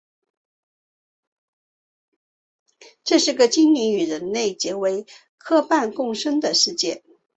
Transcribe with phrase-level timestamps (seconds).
[3.03, 5.05] 这是个精灵与人类结为
[5.39, 7.03] 夥伴共生的世界。